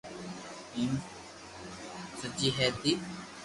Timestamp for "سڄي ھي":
2.19-2.67